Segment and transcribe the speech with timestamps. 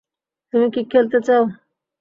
[0.53, 1.43] তুমি কি খেলতে চাও?